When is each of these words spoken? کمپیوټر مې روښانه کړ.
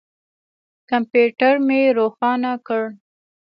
کمپیوټر 0.89 1.53
مې 1.67 1.81
روښانه 1.97 2.53
کړ. 2.67 2.83